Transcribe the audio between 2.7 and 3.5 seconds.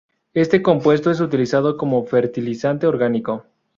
orgánico.